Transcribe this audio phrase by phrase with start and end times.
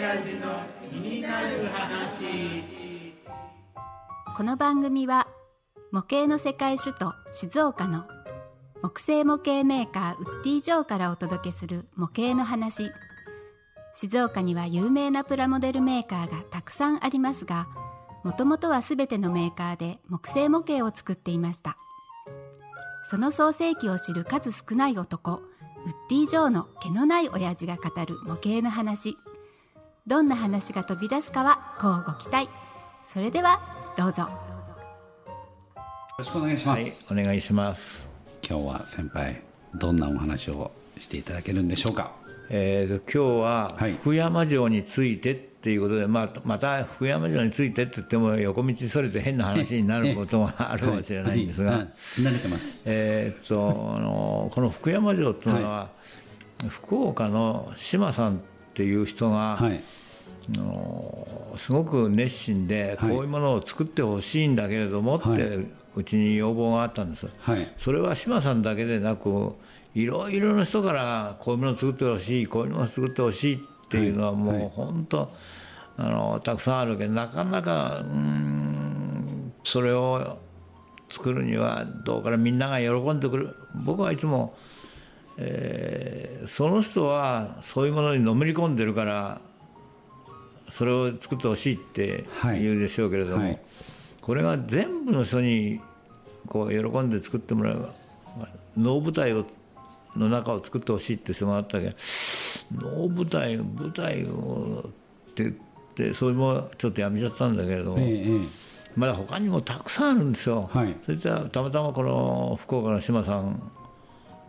[0.00, 3.12] 親父の気になる話
[4.34, 5.28] この番組は
[5.92, 8.04] 模型の世界首都静岡の
[8.80, 12.90] 木製模型メーカーウッディ・ジョーからお届けする模型の話。
[13.92, 17.68] 静岡には有名なプラモデルメーカーがたくさんありますが
[18.24, 21.76] もともとは全てのメーカーで木製模型を作っていました。
[23.10, 25.42] その創世記を知る数少ない男ウッ
[26.08, 29.18] ディ・ジョーの毛のない親父が語る模型の話。
[30.06, 32.48] どんな話が飛び出すかはこうご期待。
[33.06, 33.60] それでは
[33.98, 34.22] どうぞ。
[34.22, 34.28] よ
[36.16, 38.08] ろしくお願いしまはいす、、お願いします。
[38.46, 39.42] 今日は先輩
[39.74, 42.12] どんなお話をしていただけるんでしょうか？
[42.48, 43.92] えー、と今日ははい。
[43.92, 51.80] 福山城についてっていうことで、まあ、また福山城についてって言っても横道それて変な話になることがあるかもしれないんですが、はい。
[51.80, 51.88] はい。
[52.20, 52.82] 慣れてます。
[52.86, 55.90] えー、とあのこの福山城っていうのは、
[56.70, 58.40] 福岡の島さん
[58.80, 59.80] っていう人が、はい。
[60.56, 63.10] あのすごく熱心で、はい。
[63.10, 65.40] こういうものを作ってほしいんだけれどもって、はい。
[65.96, 67.28] うちに要望があったんです。
[67.40, 67.72] はい。
[67.76, 69.54] それは島さんだけでなく
[69.94, 73.58] いろいろな人からこういうものを作ってほしいこういうものを作ってほしいっ
[73.88, 75.30] ていうのはもう本当、
[75.98, 80.38] あのたくさんあるけどなかなかうーんそれを
[81.10, 83.54] 作るにはどうからみんなが喜んでくる。
[83.74, 84.54] 僕はいつも、
[85.36, 89.40] えーその人はそういうものにのめり込んでるから
[90.70, 93.60] それを作ってほしいって言うでしょうけれども、はい。
[94.20, 95.80] これが全部の人に
[96.46, 97.80] こう喜んで作ってもらえば
[98.38, 99.44] まあ能舞台を
[100.16, 101.94] の中を作ってほしいって人があったけ。
[102.72, 104.84] ど能舞台舞台を
[105.30, 105.54] って言っ
[105.94, 108.40] てそれもちょっとやめちゃったんだけれども、えええ
[108.96, 110.96] まだ他にもたくさんあるんですよ、はい。
[111.06, 113.70] そしたらたまたまこの福岡の島さん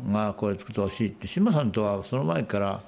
[0.08, 2.82] がこれ作ってほしいって島さんとはその前から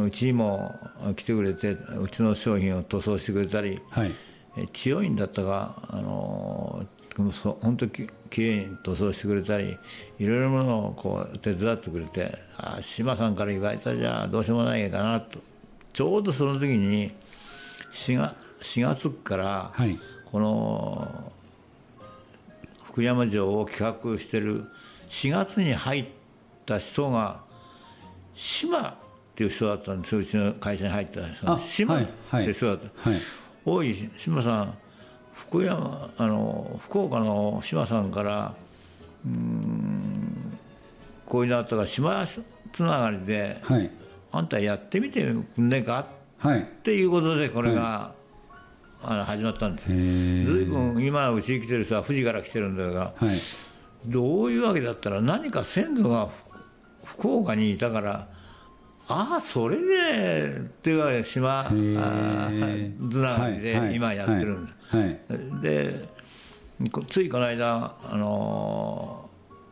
[0.00, 0.74] うちにも
[1.16, 4.12] 来てくれてうちの商品を塗装してくれたりえはい。
[4.56, 6.86] え千代院だったか、あの
[7.60, 9.76] 本当ききれいに塗装してくれたり
[10.18, 15.40] いろいろなものをこう手伝ってくれてあ島さんから言われたじゃあどうしようもないかなと。
[15.92, 17.12] ちょうどその時に
[17.92, 18.34] 4, 月
[18.78, 19.98] 4月からはい。
[20.24, 21.32] この
[22.84, 24.64] 福山城を企画してる
[25.14, 26.04] 4月に入っ
[26.66, 27.40] た人が
[28.34, 28.94] 島っ
[29.36, 30.20] ていう人だったんですよ。
[30.20, 31.54] うちの会社に入った人が。
[31.54, 32.42] あ島っはいはい。
[32.42, 33.10] ていう人だった。
[33.10, 33.20] はい。
[33.64, 34.74] おい島さん
[35.32, 38.54] 福山あの福岡の島さんから
[39.24, 40.58] うーん
[41.26, 42.26] こういうのあったから島
[42.72, 43.90] つながりで、はい。
[44.32, 46.08] あんたやってみてくんねえか？
[46.38, 46.60] はい。
[46.60, 48.12] っていうことでこれが、
[49.04, 49.86] あの始まったんです。
[49.88, 49.94] よ。
[49.96, 49.98] へ
[50.42, 53.38] えずいぶん今のうちに来てる人は富士から来てるんだがはい
[54.06, 56.44] どういうわけだったら何か先祖がふ
[57.18, 58.28] 福岡にいたから
[59.08, 64.96] ああそれでっていうわけで島つながりはいはいで今やってるんです。
[64.96, 65.18] はい
[65.62, 66.08] で
[66.90, 69.28] こついこの間、あの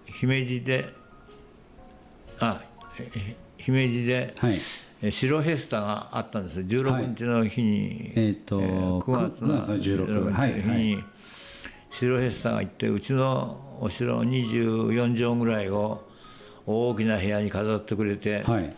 [0.07, 0.93] ー姫路で
[2.39, 2.61] あ
[2.99, 4.59] え姫路で、はい。
[5.05, 6.61] え白フェスタがあったんです。
[6.61, 11.05] よ16日の日に、えーと9月の9月の16 16はい日の日に
[11.93, 16.03] 白フェスタが行ってうちのお城24畳ぐらいを
[16.67, 18.75] 大きな部屋に飾ってくれて、はい。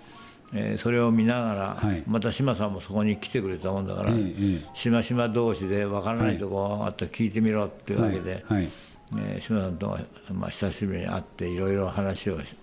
[0.55, 2.03] えーそれを見ながら、はい。
[2.07, 4.17] また志麻さんもそこに来てくれたもんだから、ええ。
[4.19, 8.63] ええしましま同士で分からないとこがあったら聞いてみろっていうわけで、はい。
[8.63, 8.69] はい。
[9.17, 10.01] えー志麻さんとは、
[10.33, 12.57] まあ、久しぶりに会っていろいろ話をし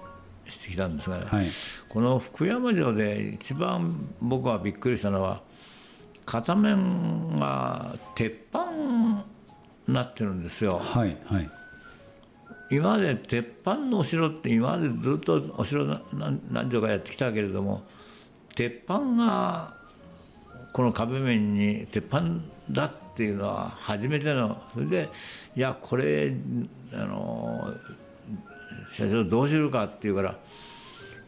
[0.47, 1.45] してきたんですがね、はい。
[1.87, 5.41] この福山城で一番僕はびっくりしたのは
[6.25, 9.15] 片面が鉄板に
[9.87, 10.79] なってるんですよ。
[10.83, 11.49] はいはい
[12.69, 17.83] 今まで鉄板のお城って今までずっとお城な何何城かやってきたけれども
[18.55, 19.73] 鉄板が
[20.71, 22.23] この壁面に鉄板
[22.69, 25.09] だっていうのは初めてのそれで
[25.53, 26.33] いやこれ
[26.93, 27.73] あの
[28.93, 30.37] 社長どうするかって言うから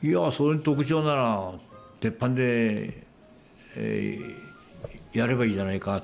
[0.01, 1.51] いやそれに特徴なら
[2.00, 3.06] 鉄板で、
[3.75, 4.54] えー
[5.13, 6.04] やればいいじゃないかはい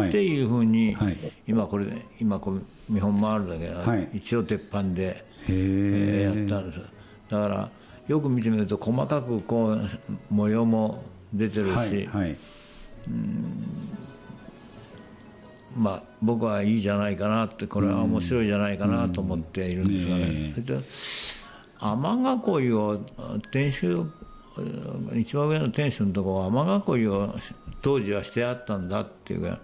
[0.00, 1.16] っていうふうに、はい。
[1.46, 4.08] 今これね今こう見本もあるんだけど、はい。
[4.14, 6.80] 一応鉄板で、へえーえやったんです。
[7.28, 7.70] だから
[8.06, 9.88] よく見てみると細かくこう
[10.30, 11.02] 模様も
[11.32, 12.06] 出てるし、はい。
[12.06, 12.36] はい。
[15.76, 20.64] まあ僕はいいじゃないかなってこれは面白いじゃないかなと思っているんですがね、うん。
[20.64, 20.84] それで
[21.80, 22.08] 雨
[22.62, 23.00] 囲いを
[23.50, 24.08] 天守
[25.14, 27.34] 一番上の天守のところ雨囲いを
[27.82, 29.58] 当時はしてあったんだっていうか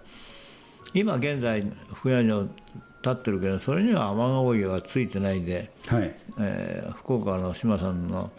[0.93, 2.49] 今現在福山城立
[3.09, 6.15] ってるけどそれには雨囲いはついてないで、はい。
[6.39, 8.31] えー福岡の志麻さんの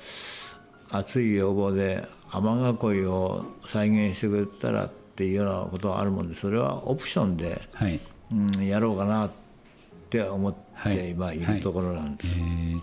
[0.91, 7.99] 熱い要望で雨囲いを再現してくれたらっていうようなことがあるもんでそれはオプションで、はい。
[8.31, 9.31] うん、やろうかなっ
[10.11, 10.97] て思っはい。
[10.97, 12.39] て今いるところなんです。
[12.39, 12.81] えー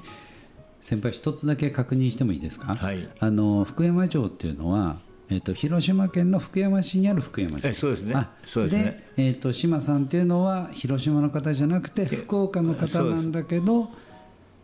[0.90, 3.08] 先輩一つだけ確認してもいいですか、はい。
[3.20, 4.98] あの福山城っていうのは、
[5.30, 8.16] えー、と広島県の福山市にある福山城えそうですね。
[8.16, 9.04] あそうですね。
[9.16, 13.92] えー、と島さんっていうのは広島の方じゃなくて福岡の方なんだけど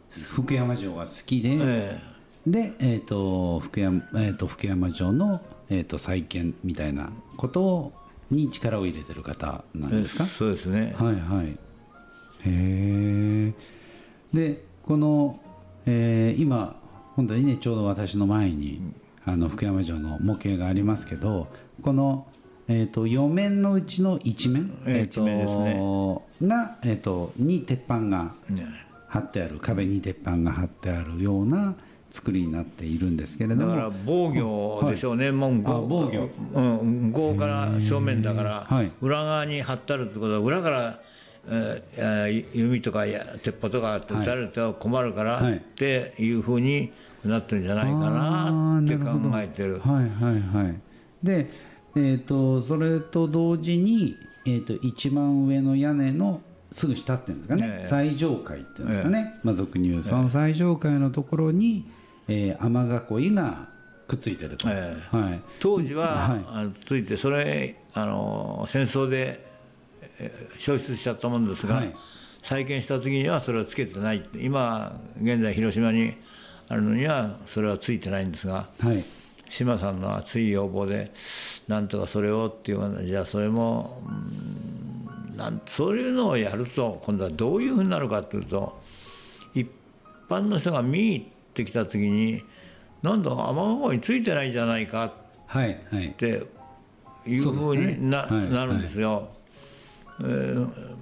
[0.09, 1.99] 福山城が好きで、え
[2.47, 7.93] で、えー、と福山えー、と福山城の、えー、と再建みたいなことを
[8.31, 10.25] に力を入れてる方なんえですか？
[10.25, 10.95] そうですね。
[10.97, 11.49] はいはい。
[11.49, 11.55] へ
[12.45, 13.53] え
[14.33, 15.39] でこの、
[15.85, 16.79] えー今
[17.15, 18.81] 本当にねちょうど私の前に
[19.25, 21.47] あの福山城の模型がありますけど
[21.81, 22.27] この、
[22.67, 28.85] えー、と4面のうちの1面、ええーと一面ですが、えー、とに鉄板がね。
[29.15, 31.75] 貼ってある壁に鉄板が貼ってあるような
[32.11, 33.71] 作りになっているんですけれども。
[33.71, 36.61] だから防御でしょうね、もうあ防御。
[36.61, 38.91] うん、向こうから正面だから、はい。
[39.01, 40.99] 裏側に張ってあるってことは、裏から、
[42.53, 45.57] 弓とかや鉄砲とか撃たれると困るからはい。
[45.57, 46.91] っていうふうに
[47.23, 49.79] なってるんじゃないかなって考えてる。
[49.79, 50.79] はいはいはい。
[51.23, 51.49] で、
[51.95, 54.15] えー、とそれと同時に、
[54.45, 57.87] えー、と一番上の屋根のすぐ下っていうんですかね、ええ。
[57.87, 61.89] 最上階っていうんですかね、まあ、俗に言うその最上階のところに、
[62.27, 63.69] えー雨囲いが
[64.07, 66.85] くっついてると、えはい、当時は、はい。
[66.85, 69.54] ついてそれあの戦争でえー
[70.57, 71.95] 消失しちゃったもんですが、はい。
[72.41, 74.17] 再建した時にはそれはつけてない。
[74.17, 76.15] って今現在広島に
[76.67, 79.03] あるのにはそれはついてないんですがはい。
[79.49, 81.11] 島さんの熱い要望で
[81.67, 88.81] なんとかそれをっていうじゃあそれもうんなんそういうのをやると今度はどういうふうになるかというと
[89.53, 89.67] 一
[90.29, 92.43] 般の人が見に行ってきた時に
[93.03, 95.13] なんだ雨乞いついてないじゃないか
[95.45, 96.07] はいはい。
[96.07, 96.41] って
[97.27, 98.55] いうふうにな,、そうですね。
[98.57, 98.65] はい。
[98.65, 99.29] なるんですよ。
[100.21, 100.95] えー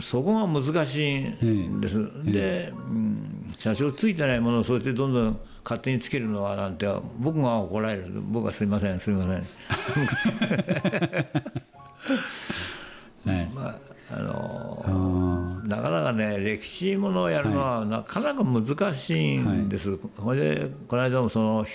[0.00, 6.86] そこが難しいんです、で、うん社長ついてないものをそうやってどんどん勝手につけるのはなんて
[7.18, 8.06] 僕が怒られる。
[8.22, 8.98] 僕はすいません。
[8.98, 9.32] すいません。
[13.30, 13.48] はい。
[13.54, 13.76] まあ
[14.14, 21.72] あのあなかなかね歴史ものをやるのはなかなか難しいんです、これでこの間もそのひ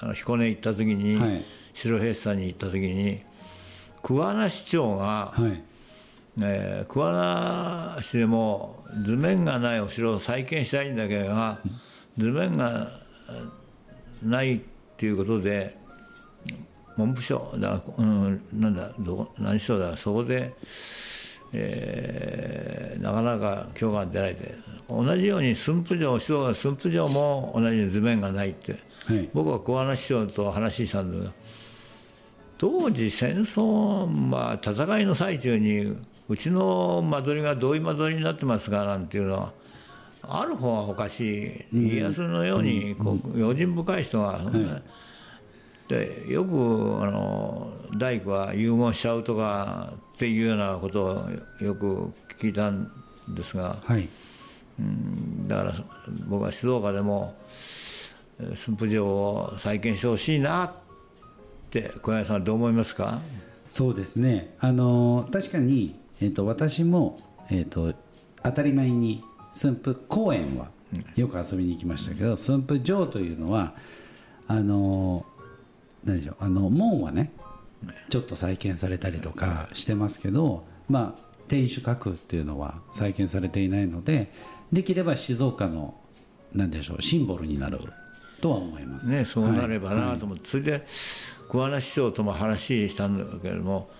[0.00, 1.44] あの彦根行った時に、はい。
[1.74, 3.20] 白平さんに行った時に
[4.02, 5.62] 桑名市長が、ーはい
[6.40, 11.58] えー桑名市でも図面がないお城を再建したいんだけどが
[12.16, 12.88] 図面が
[13.30, 14.60] えーないっ
[14.96, 15.76] ていうことで
[16.96, 20.52] 文部省だ、うん、なんだどこ何省だそこで、
[21.52, 24.54] えーなかなか許可が出ないで
[24.88, 29.28] 同じように駿府城市長が駿府城も同じ図面がないってはい。
[29.32, 31.32] 僕は桑名市長と話したんだけど
[32.58, 35.96] 当時戦争、まあ、戦いの最中に
[36.28, 39.52] うちの間取りがどういう間取りになってますかなんていうのは
[40.22, 44.40] ある方がおかしい家康のようにこう用心深い人が、
[45.88, 51.30] でよくあの大工は遺言しちゃうとかっていうようなことを
[51.60, 52.90] よく聞いたん
[53.30, 54.08] ですがはい。
[55.46, 55.74] だから
[56.28, 57.34] 僕は静岡でも
[58.38, 60.72] えー駿府城を再建してほしいなっ
[61.70, 63.18] て小柳さんはどう思いますか？
[63.70, 67.20] そうですね、あの確かに、えー、と私も、
[67.50, 67.94] えー、と
[68.42, 69.22] 当たり前に
[69.52, 70.68] 駿府公園は
[71.16, 73.74] よく遊びに行きましたけど、駿府城というのは
[74.46, 75.24] あの
[76.04, 77.32] 何でしょうあの門はね
[78.08, 84.32] ちょっと再建されたりとかしてますけど、まあ、天守閣っていうのは再建されていないので
[84.72, 85.94] できれば静岡の
[86.52, 87.78] 何でしょうシンボルになる
[88.40, 89.10] とは思います。
[89.10, 90.86] ねそうなればはいなと思って、それで
[91.48, 93.90] 桑名市長とも話したんだけれども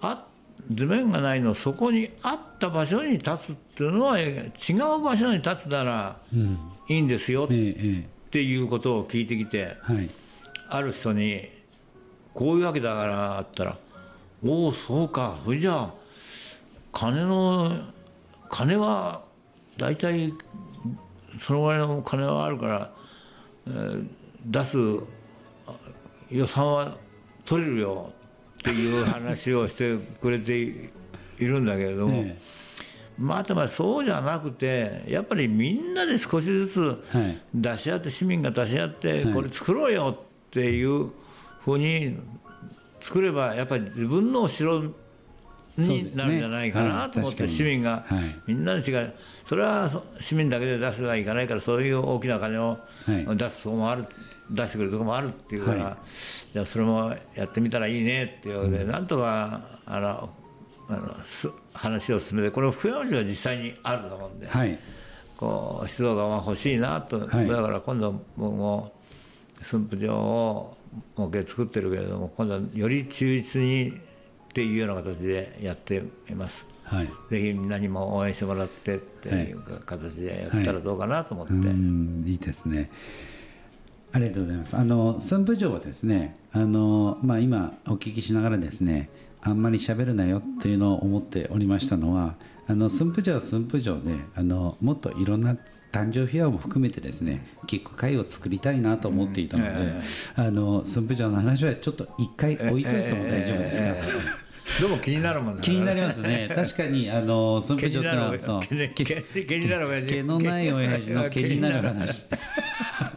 [0.00, 0.26] あ
[0.72, 9.76] 図面がないのそこにあった場所に立つっていうのはえ違う場所に立つならうんいいんですよっええていうことを聞いてきて
[10.68, 11.48] ある人に
[12.32, 13.76] こういうわけだからあったら
[14.44, 15.38] 「おおそうか。
[15.44, 15.94] それじゃあ
[16.92, 17.72] 金の
[18.50, 19.24] 金は
[19.76, 20.32] 大体
[21.40, 22.90] そのぐらいの金はあるから、
[23.66, 24.06] えー
[24.46, 24.76] 出す
[25.66, 25.72] あ
[26.30, 26.96] 予算は
[27.46, 28.12] 取れるよ」
[28.64, 30.90] っていう話をしてくれてい
[31.38, 32.38] いるんだけれども、え
[33.18, 36.80] またまあそうじゃなくてやっぱりみんなで少しずつ
[37.12, 37.38] はい。
[37.54, 41.10] 出し合って市民が出し合ってこれ作ろうよっていう
[41.60, 42.16] ふうに
[43.00, 44.82] 作ればやっぱり自分のお城
[45.76, 48.06] になるんじゃないかなと思って、市民が、
[48.46, 49.12] みんなで違う。
[49.44, 49.90] それは
[50.20, 54.04] 市民だけで出せはいかないからそういう大きな金を出すとこもある、
[54.50, 55.96] 出してくれるところもあるっていうから、
[56.52, 60.30] じゃあそれもやってみたらいいねっていうわけで、なんとかあの
[60.88, 61.14] あの
[61.72, 64.78] 話を進めてこれ福山城は実際にあると思うんで、はい、
[65.36, 68.92] こう静岡は欲しいなと、はい、だから今度僕も
[69.62, 70.76] 駿府城を
[71.16, 73.92] 模型作ってるけれども今度はより忠実にっ
[74.52, 76.66] ていうような形でやっています。
[76.84, 82.90] はい、ぜひみんなにも応援してもらってっていう形でやったらどうかなと思って、はい、いいですね
[84.14, 84.76] ありがとうございます。
[84.76, 89.10] あの駿府城はですねあの、まあ、今お聞きしながらですね
[89.42, 92.36] あんまり喋るなよっていうのを思っておりましたのは
[92.68, 95.56] あの駿府城は駿府城であのもっといろんな
[95.90, 104.00] 誕生秘話も含めてですね聞く会を作りたいなと思っていたので、うんえー、あの駿府城の話はちょっと一回置いといても大丈夫ですか、えーえ。
[104.78, 106.52] ー、でも気になるもんね気になりますね。
[106.54, 108.60] 確かにあの駿府城ってのはそう
[110.06, 112.28] 毛のない親父の毛になる話。
[112.30, 112.36] は
[113.08, 113.13] い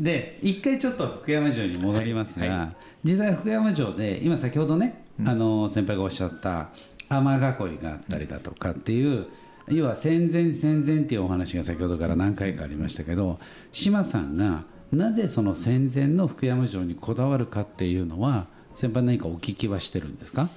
[0.00, 2.58] で一回ちょっと福山城に戻りますが、はい。
[2.58, 6.68] はい実際福山城で今先ほどね、うん、あの先輩がおっしゃった
[7.08, 9.26] 雨囲いがあったりだとかっていう、
[9.68, 13.40] うん、要は戦前戦前っていうお話が先ほどから何回かありましたけど
[13.72, 20.50] 島さんがなぜその戦前の福山城にこだわるかっていうのは先輩何かお聞きはしてるんですか？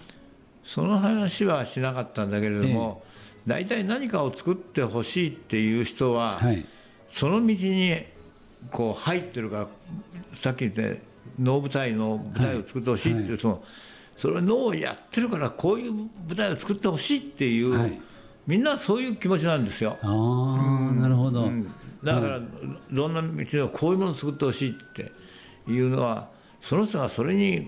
[0.66, 6.66] その話はしなかったんだけれども、ええ、大体何かを作ってほしいっていう人は、はい、
[7.10, 8.06] その道に
[8.72, 9.68] こう入ってるから
[10.34, 11.02] さっき言って
[11.40, 13.64] 能舞台の舞台を作ってほしいっていう、その
[14.18, 18.02] それは能をやってるからこういう舞台を作ってほしいっていう、
[18.46, 19.98] みんなそういう気持ちなんですよ。
[20.02, 20.08] あ、
[21.00, 21.50] なるほど、
[22.04, 22.40] だから、
[22.92, 25.12] どんな道でもこういうものを作ってほしいって
[25.68, 26.30] いうのは
[26.62, 27.68] その人がそれに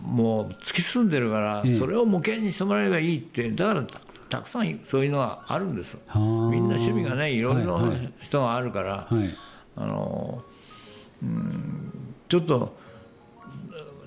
[0.00, 3.84] もう突き進んでるから、それを模型にしてもらえばいいってだから
[4.28, 6.20] たくさんそういうのがあるんですみ
[6.58, 7.80] んな趣味がねいろいろ
[8.22, 9.08] 人があるから、
[9.76, 10.42] あの
[11.22, 12.76] うんちょっと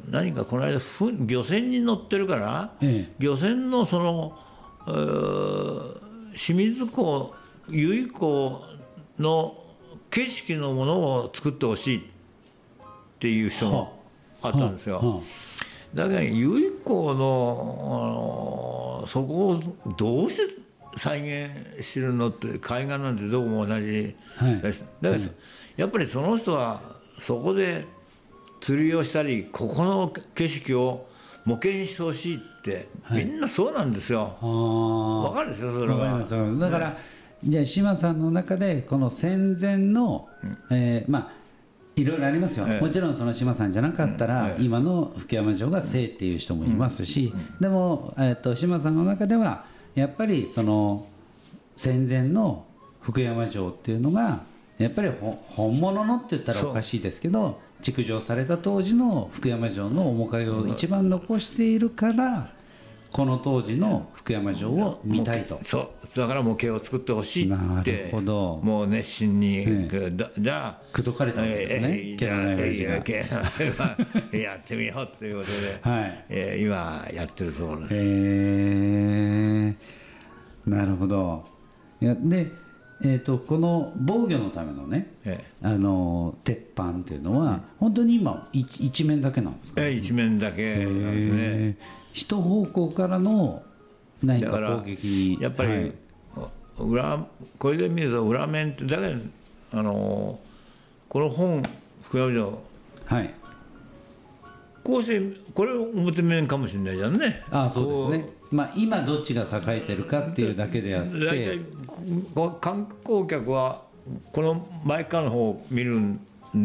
[0.09, 0.79] 何かこの間
[1.25, 4.37] 漁船に乗ってるから、ええ、漁船のその
[6.33, 7.33] 清水港
[7.69, 8.63] 由比港
[9.19, 9.55] の
[10.09, 12.01] 景色のものを作ってほしいっ
[13.19, 14.01] ていう人も
[14.41, 14.49] あ。
[14.49, 15.21] ったんですよ。
[15.93, 19.59] だけど由比港のそこを
[19.97, 20.56] どうして
[20.97, 25.21] 再現してるのって海岸なんてどこも同じ、はい、だから
[25.77, 26.81] やっぱりその人は
[27.19, 27.85] そこで
[28.59, 31.07] 釣りをしたりここの景色を
[31.45, 34.37] 模型にしてほしいって、はい、みんなそうなんですよ。
[34.41, 36.19] わかるですよそれは。
[36.59, 36.97] だから、ね、
[37.43, 41.37] じゃあ島さんの中でこの戦前の、うん、えー、まあ
[41.95, 49.65] いろいろありますよ、ええ、もちろんその島さんじゃなかったら、うん、今の福山城が生っていう人もいますし、うん、でも、えーと、島さんの中では
[49.97, 51.07] やっぱりその
[51.75, 52.65] 戦前の
[53.01, 54.43] 福山城っていうのが
[54.77, 55.09] やっぱり
[55.47, 62.51] 本物のって言ったらおかしいですけど築城された当時の福山城の面影を一番残しているから
[63.11, 65.59] この当時の福山城を見たいと。
[65.63, 66.17] そう。
[66.17, 72.17] だから模型を作ってほしいってもう熱心に、ええ、じゃあ口説かれたんですね、え
[74.31, 76.25] え、 やってみようということで、はい。
[76.29, 77.93] えー、今やってるところです。
[77.95, 79.75] へえ。
[80.65, 81.45] なるほど。
[82.01, 82.51] いやで
[83.03, 91.77] えーと、この防御のためのね、ええ、あの鉄板っていうのは、うん、本当に今一一面だけなんですか、ええ、一面だけなんでね
[92.17, 93.61] 一方向からの
[94.23, 95.93] 何か攻撃にやっぱり、はい、
[96.79, 97.23] 裏
[97.59, 99.15] これで見ると裏面ってだけ
[99.71, 100.39] あの
[101.07, 101.61] この本
[102.01, 102.59] 福山城。
[103.05, 103.33] はい。
[104.83, 105.21] こうして
[105.53, 107.43] これ表面かもしれないじゃんね。
[107.51, 108.29] ああそうですね。
[108.49, 111.19] まあ今どっちが栄えてるかっていうだけであって。
[111.19, 111.59] 大体
[112.59, 113.83] 観光客は
[114.31, 116.19] この前側の方を見るん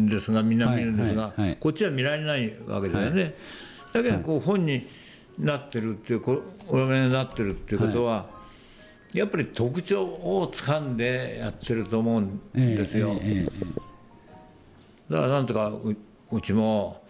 [0.07, 3.35] ですがみんな見るんですが、はいはいはい、こっちは見られないわけだよね、
[3.93, 4.87] だけどこう本に
[5.39, 8.27] なってるっていう裏面になってるっていうことは、
[9.13, 13.15] やっぱり特徴をつかんでやってると思うんですよ、
[15.09, 15.71] だからなんとか
[16.31, 17.03] うちも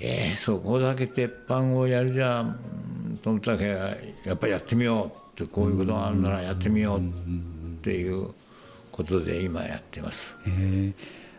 [0.00, 3.94] えー、そこだけ鉄板をやるじゃんと思ったらや
[4.34, 7.02] っぱりやってみようってこういうことがあるならやってみようっ
[7.82, 8.30] ていう
[8.92, 10.38] ことで今やってます。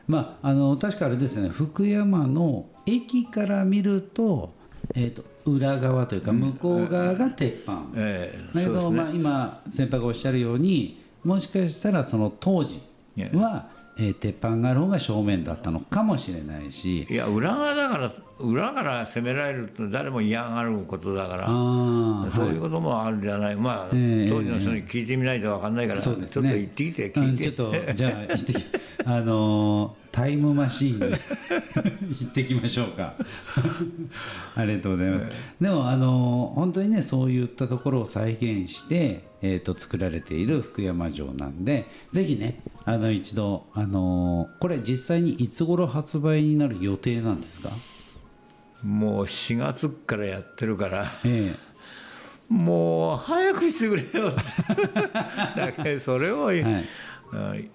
[0.07, 1.49] まあ、あの確かあれですね。
[1.49, 4.53] 福山の駅から見ると,、
[4.95, 12.81] えーと、裏側というか向こう側が鉄板、うんえー、だけど、ね、まあ、今先輩がおっしゃるようにもしかしたらその当時
[13.33, 13.79] は、えー
[14.13, 17.03] 鉄板がある方が正面だったのかもしれないし。
[17.09, 21.47] いや裏側だから裏から攻められると誰も嫌がることだから
[22.31, 26.43] そういうこともあるんじゃない、まあ、ええ当時の人に聞いてみないと分かんないから、そうですね。
[26.43, 28.65] ちょっと行ってきてう聞いて、んちょっとじゃあ行ってき
[29.05, 31.05] あのータイムマシーンで
[32.19, 33.13] 行ってきましょうか。
[34.53, 47.69] ありがとうございます、でもあのー本当にねそういったところを再現して、えー、と作られている福山城なんでぜひねあの一度あのーこれ実際にいつ頃発売になる予定なんですか？
[48.83, 51.55] もう4月からやってるから、え
[52.49, 54.33] もう早くしてくれよ
[55.55, 56.59] だけどそれを、はい。
[56.59, 56.83] うん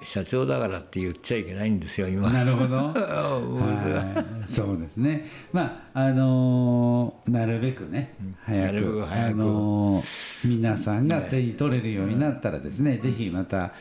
[0.03, 2.29] 社長だからって言っちゃいけないんですよ、今。
[2.29, 2.93] えなるほど。
[2.93, 4.51] それははい。
[4.51, 13.73] そうですね、まああのーなるべくね、早くあのー皆さんが手に取れるようになったらですね、ぜひまた、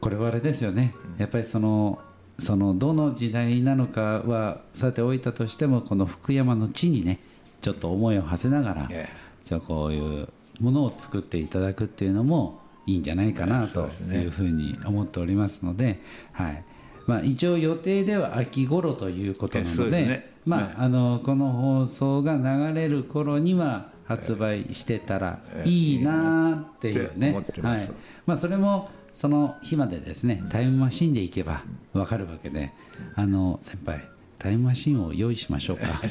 [0.00, 2.00] これはあれですよね、やっぱりその、
[2.38, 7.20] そのどの時代なのかはさておいたとしても、この福山の地にね、
[7.60, 9.08] ちょっと思いを馳せながら、え。
[9.44, 10.28] じゃあこういう
[10.60, 16.00] ものを作っていただくっていうのもいいんじゃないかなというふうに思っておりますので、
[16.32, 16.64] はい。
[17.06, 20.74] まあ、一応予定では秋頃ということなのでまあはい。
[20.76, 27.32] あのこの放送が流れる頃には発売してたらいいなっていうね。
[27.62, 27.90] はい。
[28.26, 32.72] まあ、それもその日までですねタイムマシンで行けば分かるわけで
[33.14, 36.00] あの先輩タイムマシンを用意しましょうか。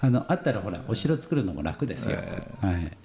[0.00, 2.18] あのあったらほらお城作るのも楽ですよ。
[2.60, 2.96] はい、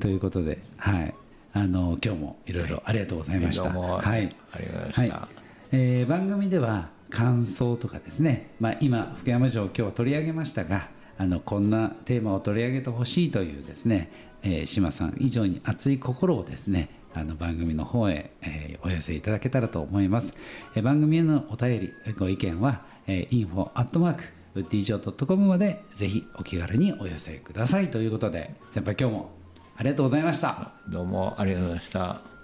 [0.00, 1.14] ということで、はい、
[1.52, 3.70] あの今日もいろいろありがとうございました。
[3.70, 5.16] はい、ありがとうございました。
[5.16, 5.28] はい。
[5.72, 10.88] えー番組では感想とかですね、まあ、今福山城今日は取り上げましたが
[11.18, 14.10] あのこんなテーマを取り上げてほしいというですね、
[14.42, 20.34] えー、島さん以上に熱い心をですねあの番組の方へ、えーお寄せいただけたらと思います、
[20.74, 24.24] えー番組へのお便りご意見は、えー、info アットマーク
[24.56, 27.90] ウッディジョー .com までぜひお気軽にお寄せください。
[27.90, 29.30] ということで先輩今日も
[29.78, 32.35] ありがとうございましたどうもありがとうございました。